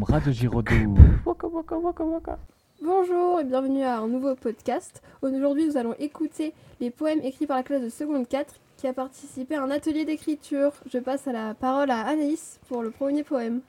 [0.00, 0.94] bras de Giraudoux.
[1.26, 2.38] Waka, waka, waka, waka.
[2.80, 5.02] Bonjour et bienvenue à un nouveau podcast.
[5.20, 8.94] Aujourd'hui, nous allons écouter les poèmes écrits par la classe de seconde 4 qui a
[8.94, 10.72] participé à un atelier d'écriture.
[10.90, 13.60] Je passe à la parole à Anaïs pour le premier poème.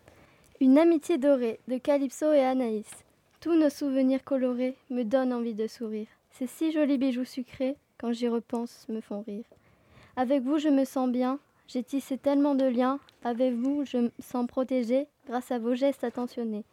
[0.61, 2.89] Une amitié dorée de Calypso et Anaïs.
[3.41, 6.07] Tous nos souvenirs colorés me donnent envie de sourire.
[6.29, 9.43] Ces si jolis bijoux sucrés, quand j'y repense, me font rire.
[10.15, 11.39] Avec vous, je me sens bien.
[11.71, 12.99] J'ai tissé tellement de liens.
[13.23, 16.65] Avec vous, je me sens protégée grâce à vos gestes attentionnés.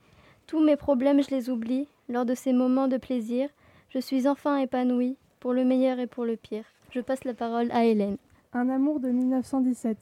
[0.49, 3.49] Tous mes problèmes, je les oublie lors de ces moments de plaisir.
[3.91, 6.65] Je suis enfin épanouie, pour le meilleur et pour le pire.
[6.91, 8.17] Je passe la parole à Hélène.
[8.53, 9.97] Un amour de 1917.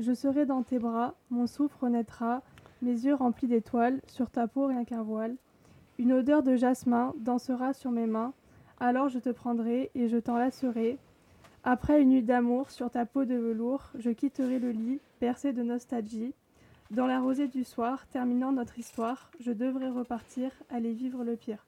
[0.00, 2.42] Je serai dans tes bras, mon souffle renaîtra,
[2.82, 5.36] mes yeux remplis d'étoiles, sur ta peau rien qu'un voile.
[5.96, 8.32] Une odeur de jasmin dansera sur mes mains,
[8.80, 10.98] alors je te prendrai et je t'enlacerai.
[11.66, 15.62] Après une nuit d'amour sur ta peau de velours, je quitterai le lit, percé de
[15.62, 16.34] nostalgie.
[16.90, 21.64] Dans la rosée du soir, terminant notre histoire, je devrais repartir, aller vivre le pire.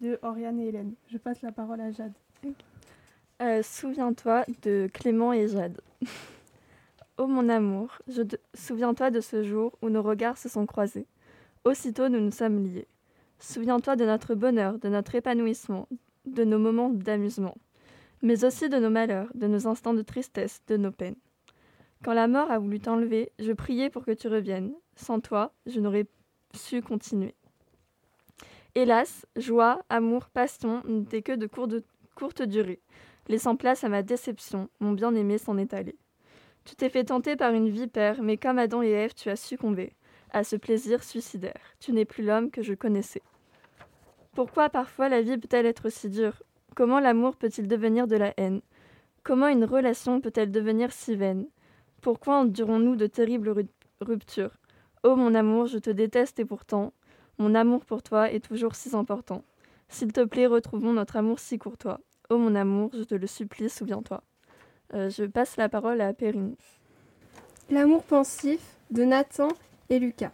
[0.00, 0.94] De Oriane et Hélène.
[1.08, 2.12] Je passe la parole à Jade.
[3.42, 5.80] Euh, Souviens-toi de Clément et Jade.
[7.18, 7.98] Ô mon amour,
[8.54, 11.06] souviens-toi de ce jour où nos regards se sont croisés.
[11.64, 12.86] Aussitôt nous nous sommes liés.
[13.40, 15.88] Souviens-toi de notre bonheur, de notre épanouissement,
[16.24, 17.56] de nos moments d'amusement,
[18.22, 21.16] mais aussi de nos malheurs, de nos instants de tristesse, de nos peines.
[22.04, 24.74] Quand la mort a voulu t'enlever, je priais pour que tu reviennes.
[24.96, 26.06] Sans toi, je n'aurais
[26.54, 27.34] su continuer.
[28.74, 31.82] Hélas, joie, amour, passion n'étaient que de, cour- de
[32.14, 32.80] courte durée
[33.30, 35.96] laissant place à ma déception, mon bien-aimé s'en est allé.
[36.64, 39.92] Tu t'es fait tenter par une vipère, mais comme Adam et Ève, tu as succombé
[40.32, 41.60] à ce plaisir suicidaire.
[41.78, 43.22] Tu n'es plus l'homme que je connaissais.
[44.34, 46.42] Pourquoi parfois la vie peut-elle être si dure?
[46.74, 48.60] Comment l'amour peut-il devenir de la haine?
[49.22, 51.46] Comment une relation peut-elle devenir si vaine?
[52.00, 53.66] Pourquoi endurons-nous de terribles ru-
[54.00, 54.56] ruptures?
[55.02, 56.92] Oh mon amour, je te déteste et pourtant,
[57.38, 59.42] mon amour pour toi est toujours si important.
[59.88, 62.00] S'il te plaît, retrouvons notre amour si courtois.
[62.30, 64.22] Oh mon amour, je te le supplie, souviens-toi.
[64.94, 66.54] Euh, je passe la parole à Perrine.
[67.70, 68.60] L'amour pensif
[68.90, 69.48] de Nathan
[69.88, 70.32] et Lucas.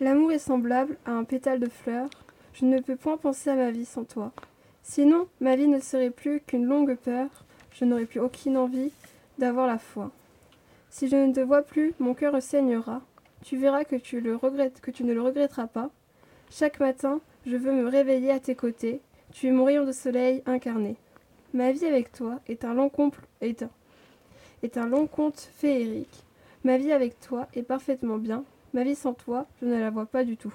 [0.00, 2.08] L'amour est semblable à un pétale de fleur.
[2.52, 4.32] Je ne peux point penser à ma vie sans toi.
[4.86, 7.28] Sinon, ma vie ne serait plus qu'une longue peur.
[7.72, 8.92] Je n'aurais plus aucune envie
[9.38, 10.10] d'avoir la foi.
[10.90, 13.00] Si je ne te vois plus, mon cœur saignera.
[13.42, 15.90] Tu verras que tu, ne le regretteras pas.
[16.50, 19.00] Chaque matin, je veux me réveiller à tes côtés.
[19.32, 20.96] Tu es mon rayon de soleil incarné.
[21.54, 23.70] Ma vie avec toi est un long, compl- est un-
[24.62, 26.24] est un long conte féerique.
[26.62, 28.44] Ma vie avec toi est parfaitement bien.
[28.74, 30.54] Ma vie sans toi, je ne la vois pas du tout.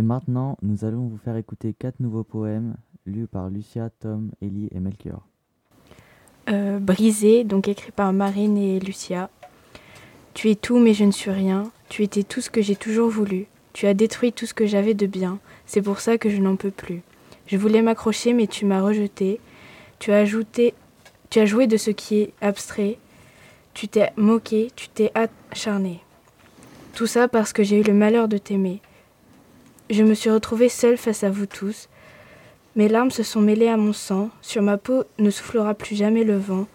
[0.00, 2.74] Et maintenant, nous allons vous faire écouter quatre nouveaux poèmes
[3.04, 5.26] lus par Lucia, Tom, Ellie et Melchior.
[6.48, 9.28] Euh, Brisé, donc écrit par Marine et Lucia.
[10.32, 11.70] Tu es tout, mais je ne suis rien.
[11.90, 13.44] Tu étais tout ce que j'ai toujours voulu.
[13.74, 15.38] Tu as détruit tout ce que j'avais de bien.
[15.66, 17.02] C'est pour ça que je n'en peux plus.
[17.46, 19.38] Je voulais m'accrocher, mais tu m'as rejeté.
[19.98, 20.72] Tu as ajouté,
[21.28, 22.96] tu as joué de ce qui est abstrait.
[23.74, 26.00] Tu t'es moqué, tu t'es acharné.
[26.94, 28.80] Tout ça parce que j'ai eu le malheur de t'aimer.
[29.90, 31.88] Je me suis retrouvée seule face à vous tous.
[32.76, 36.22] Mes larmes se sont mêlées à mon sang, sur ma peau ne soufflera plus jamais
[36.22, 36.68] le vent.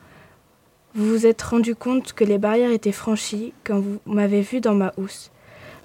[0.95, 4.75] Vous vous êtes rendu compte que les barrières étaient franchies quand vous m'avez vu dans
[4.75, 5.31] ma housse.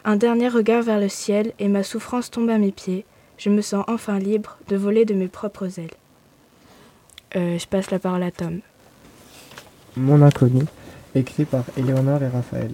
[0.05, 3.05] Un dernier regard vers le ciel et ma souffrance tombe à mes pieds.
[3.39, 5.95] Je me sens enfin libre de voler de mes propres ailes.
[7.37, 8.59] Euh, je passe la parole à Tom.
[9.97, 10.65] Mon inconnu,
[11.15, 12.73] écrit par Éléonore et Raphaël.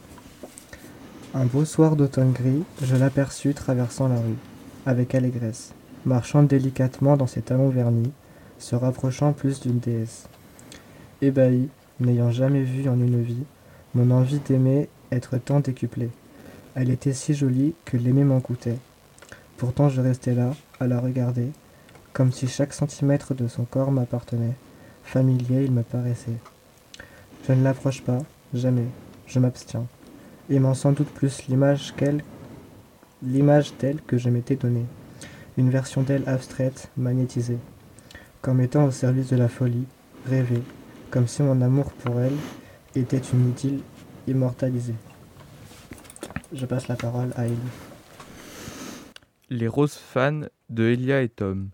[1.39, 4.39] Un beau soir d'automne gris, je l'aperçus traversant la rue,
[4.87, 5.75] avec allégresse,
[6.07, 8.11] marchant délicatement dans ses talons vernis,
[8.59, 10.31] se rapprochant plus d'une déesse.
[11.21, 11.69] Ébahi,
[12.01, 13.45] n'ayant jamais vu en une vie,
[13.95, 16.09] mon envie d'aimer être tant décuplée.
[16.75, 18.79] Elle était si jolie que l'aimer m'en coûtait.
[19.59, 21.51] Pourtant je restais là, à la regarder,
[22.15, 24.57] comme si chaque centimètre de son corps m'appartenait.
[25.05, 26.41] Familier il me paraissait.
[27.47, 28.21] Je ne l'approche pas,
[28.55, 28.87] jamais,
[29.27, 29.85] je m'abstiens,
[30.51, 32.23] aimant sans doute plus l'image qu'elle,
[33.23, 34.87] l'image d'elle que je m'étais donnée,
[35.57, 37.59] une version d'elle abstraite, magnétisée,
[38.43, 39.87] comme étant au service de la folie,
[40.27, 40.63] rêvée,
[41.11, 42.37] comme si mon amour pour elle
[42.95, 43.81] était une idylle
[44.27, 44.95] immortalisée.
[46.53, 47.57] Je passe la parole à Ellie.
[49.51, 51.71] Les roses fans de Elia et Tom.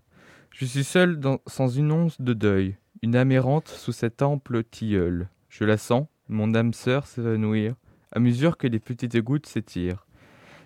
[0.51, 5.27] Je suis seul sans une once de deuil, une âme errante sous cet ample tilleul.
[5.49, 7.75] Je la sens, mon âme sœur s'évanouir,
[8.13, 10.05] à mesure que les petites gouttes s'étirent.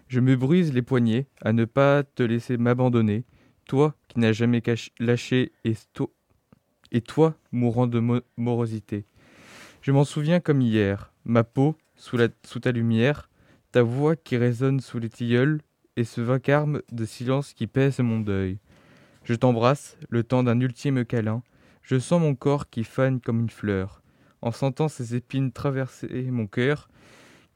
[0.07, 3.23] Je me brise les poignets à ne pas te laisser m'abandonner,
[3.65, 4.61] toi qui n'as jamais
[4.99, 9.05] lâché et, toi mourant de mo- morosité.
[9.81, 12.17] Je m'en souviens comme hier, ma peau, sous
[12.61, 13.29] ta lumière,
[13.71, 15.61] ta voix qui résonne sous les tilleuls,
[15.95, 18.59] et ce vacarme de silence qui pèse mon deuil.
[19.23, 21.41] Je t'embrasse, le temps d'un ultime câlin,
[21.81, 24.03] je sens mon corps qui fane comme une fleur.
[24.41, 26.87] En sentant ces épines traverser mon cœur,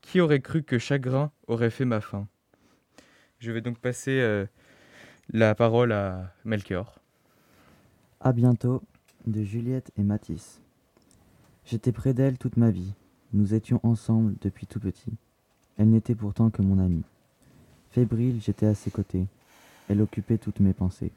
[0.01, 2.27] qui aurait cru que chagrin aurait fait ma fin?
[3.39, 4.45] Je vais donc passer euh,
[5.31, 6.99] la parole à Melchior.
[8.19, 8.83] À bientôt
[9.25, 10.61] de Juliette et Matisse.
[11.65, 12.93] J'étais près d'elle toute ma vie.
[13.33, 15.13] Nous étions ensemble depuis tout petit.
[15.77, 17.03] Elle n'était pourtant que mon amie.
[17.91, 19.25] Fébrile, j'étais à ses côtés.
[19.89, 21.11] Elle occupait toutes mes pensées.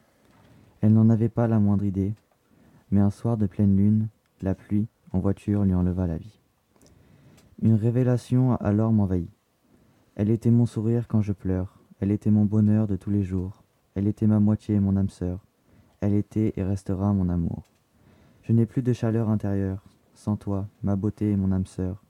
[0.81, 2.13] Elle n'en avait pas la moindre idée,
[2.91, 4.09] mais un soir de pleine lune,
[4.43, 6.41] la pluie, en voiture, lui enleva la vie.
[7.63, 9.31] Une révélation alors m'envahit.
[10.17, 13.63] Elle était mon sourire quand je pleure, elle était mon bonheur de tous les jours,
[13.95, 15.45] elle était ma moitié et mon âme sœur,
[16.01, 17.71] elle était et restera mon amour.
[18.43, 19.83] Je n'ai plus de chaleur intérieure,
[20.15, 22.05] sans toi, ma beauté et mon âme sœur.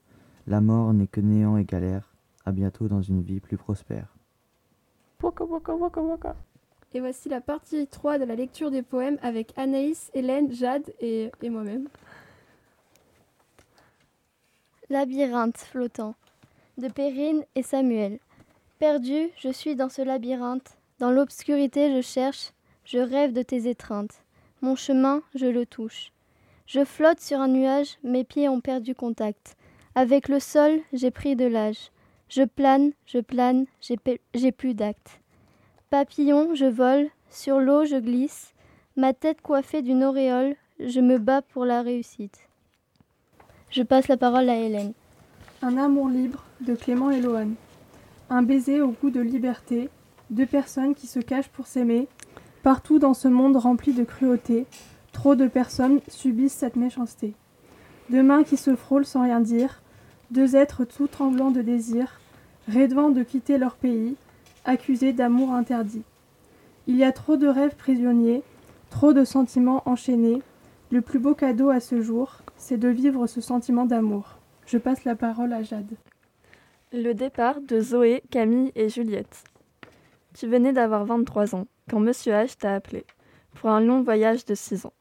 [0.46, 2.14] La mort n'est que néant et galère,
[2.44, 4.14] à bientôt dans une vie plus prospère.
[5.23, 6.37] Waka waka waka waka.
[6.93, 11.31] Et voici la partie 3 de la lecture des poèmes avec Anaïs, Hélène, Jade et,
[11.43, 11.88] et moi-même.
[14.94, 16.14] Labyrinthe flottant
[16.79, 18.20] de Perrine et Samuel.
[18.79, 20.79] Perdu, je suis dans ce labyrinthe.
[21.00, 22.52] Dans l'obscurité, je cherche,
[22.85, 24.23] je rêve de tes étreintes.
[24.61, 26.12] Mon chemin, je le touche.
[26.69, 29.56] Je flotte sur un nuage, mes pieds ont perdu contact.
[29.96, 31.91] Avec le sol, j'ai pris de l'âge.
[32.29, 35.20] Je plane, je plane, j'ai plus d'acte.
[35.91, 38.55] Papillon, je vole, sur l'eau, je glisse.
[38.94, 42.49] Ma tête coiffée d'une auréole, je me bats pour la réussite.
[43.75, 44.93] Je passe la parole à Hélène.
[45.61, 47.21] Un amour libre de Clément et.
[48.31, 49.91] Un baiser au goût de liberté,
[50.31, 52.06] deux personnes qui se cachent pour s'aimer.
[52.62, 54.67] Partout dans ce monde rempli de cruauté,
[55.11, 57.35] trop de personnes subissent cette méchanceté.
[58.11, 59.82] Deux mains qui se frôlent sans rien dire,
[60.31, 62.20] deux êtres tout tremblants de désir,
[62.69, 64.15] rêvant de quitter leur pays,
[64.65, 66.05] accusés d'amour interdit.
[66.87, 68.44] Il y a trop de rêves prisonniers,
[68.91, 70.43] trop de sentiments enchaînés.
[70.93, 74.39] Le plus beau cadeau à ce jour, c'est de vivre ce sentiment d'amour.
[74.67, 75.97] Je passe la parole à Jade.
[76.93, 79.45] Le départ de Zoé, Camille et Juliette.
[80.35, 83.05] Tu venais d'avoir 23 ans quand Monsieur H t'a appelé
[83.55, 84.93] pour un long voyage de 6 ans.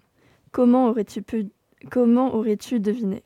[0.52, 1.50] Comment aurais-tu pu
[1.90, 3.24] comment aurais-tu deviné?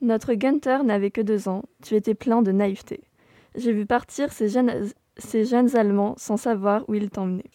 [0.00, 3.00] Notre Gunther n'avait que deux ans, tu étais plein de naïveté.
[3.54, 7.50] J'ai vu partir ces jeunes Allemands sans savoir où ils t'emmenaient.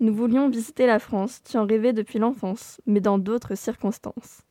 [0.00, 4.42] Nous voulions visiter la France, tu en rêvais depuis l'enfance, mais dans d'autres circonstances.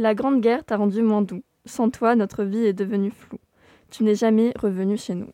[0.00, 1.42] La Grande Guerre t'a rendu moins doux.
[1.66, 3.40] Sans toi, notre vie est devenue floue.
[3.90, 5.32] Tu n'es jamais revenu chez nous.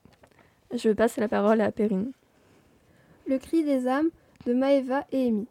[0.72, 2.12] Je passe la parole à Perrine.
[3.26, 4.08] Le cri des âmes
[4.46, 5.46] de Maëva et Amy.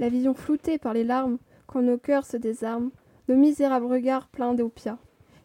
[0.00, 1.38] La vision floutée par les larmes
[1.68, 2.90] quand nos cœurs se désarment,
[3.28, 4.98] nos misérables regards pleins d'opiat,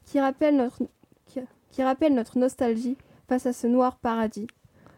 [0.04, 0.82] qui notre,
[1.70, 2.98] qui rappellent notre nostalgie
[3.28, 4.48] face à ce noir paradis.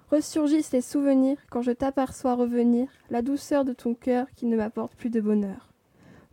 [0.09, 4.95] Ressurgissent les souvenirs quand je t'aperçois revenir, la douceur de ton cœur qui ne m'apporte
[4.95, 5.70] plus de bonheur.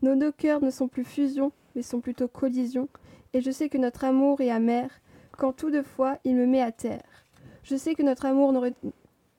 [0.02, 2.88] Nos deux cœurs ne sont plus fusion, mais sont plutôt collision,
[3.32, 4.90] et je sais que notre amour est amer,
[5.32, 7.24] quand tout de fois il me met à terre.
[7.62, 8.74] Je sais que notre amour ne, re-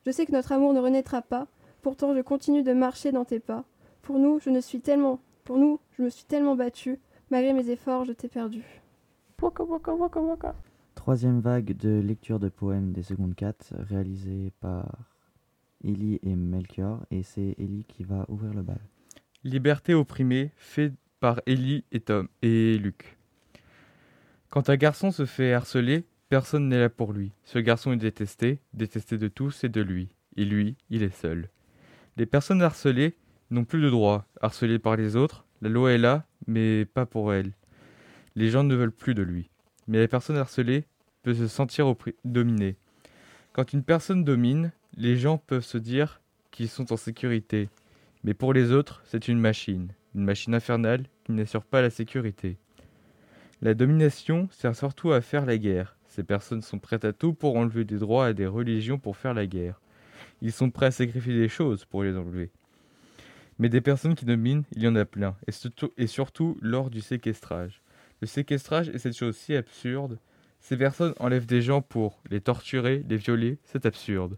[0.05, 1.47] je sais que notre amour ne renaîtra pas,
[1.81, 3.63] pourtant je continue de marcher dans tes pas.
[4.01, 6.99] Pour nous, je ne suis tellement, pour nous, je me suis tellement battue,
[7.31, 8.63] malgré mes efforts, je t'ai perdu.
[9.41, 10.55] Waka waka waka waka.
[10.95, 14.85] Troisième vague de lecture de poèmes des secondes 4 réalisée par
[15.83, 18.81] Ellie et Melchior et c'est Ellie qui va ouvrir le bal.
[19.45, 20.91] Liberté opprimée, fait
[21.21, 23.17] par Ellie et Tom et Luc.
[24.49, 27.31] Quand un garçon se fait harceler, personne n'est là pour lui.
[27.45, 30.09] Ce garçon est détesté, détesté de tous et de lui.
[30.35, 31.47] Et lui, il est seul.
[32.17, 33.15] Les personnes harcelées
[33.49, 34.25] n'ont plus de droits.
[34.41, 37.53] Harcelées par les autres, la loi est là, mais pas pour elles.
[38.35, 39.49] Les gens ne veulent plus de lui.
[39.87, 40.83] Mais la personne harcelée
[41.23, 42.75] peut se sentir dominée.
[43.53, 46.19] Quand une personne domine, les gens peuvent se dire
[46.51, 47.69] qu'ils sont en sécurité.
[48.23, 52.57] Mais pour les autres, c'est une machine, une machine infernale qui n'assure pas la sécurité.
[53.61, 55.97] La domination sert surtout à faire la guerre.
[56.07, 59.33] Ces personnes sont prêtes à tout pour enlever des droits à des religions pour faire
[59.33, 59.79] la guerre.
[60.41, 62.51] Ils sont prêts à sacrifier des choses pour les enlever.
[63.57, 67.01] Mais des personnes qui dominent, il y en a plein, et surtout, et lors du
[67.01, 67.81] séquestrage.
[68.21, 70.19] Le séquestrage est cette chose si absurde.
[70.61, 74.37] Ces personnes enlèvent des gens pour les torturer, les violer, c'est absurde.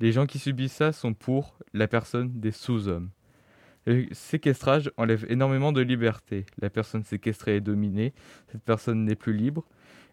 [0.00, 3.10] Les gens qui subissent ça sont pour la personne des sous-hommes.
[3.86, 6.46] Le séquestrage enlève énormément de liberté.
[6.60, 8.12] La personne séquestrée est dominée,
[8.48, 9.64] cette personne n'est plus libre,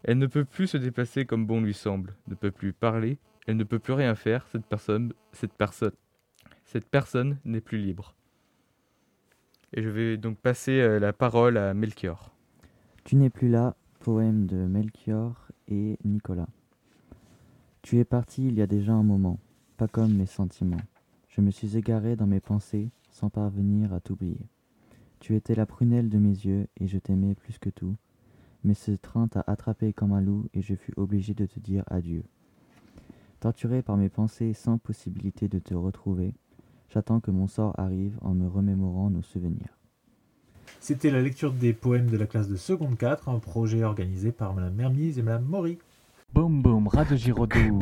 [0.03, 3.57] elle ne peut plus se déplacer comme bon lui semble, ne peut plus parler, elle
[3.57, 5.91] ne peut plus rien faire, cette personne, cette personne,
[6.65, 8.15] cette personne n'est plus libre.
[9.73, 12.33] Et je vais donc passer euh, la parole à Melchior.
[13.03, 16.49] Tu n'es plus là, poème de Melchior et Nicolas.
[17.83, 19.39] Tu es parti il y a déjà un moment,
[19.77, 20.81] pas comme mes sentiments.
[21.27, 24.47] Je me suis égaré dans mes pensées sans parvenir à t'oublier.
[25.19, 27.97] Tu étais la prunelle de mes yeux et je t'aimais plus que tout.
[28.63, 31.83] Mais ce train t'a attrapé comme un loup et je fus obligé de te dire
[31.87, 32.23] adieu.
[33.41, 36.33] Torturé par mes pensées sans possibilité de te retrouver,
[36.89, 39.77] j'attends que mon sort arrive en me remémorant nos souvenirs.
[40.79, 44.53] C'était la lecture des poèmes de la classe de seconde 4, un projet organisé par
[44.53, 45.77] Madame Mermise et Madame Maury.
[46.33, 47.79] Boum boum, ras de Girodo.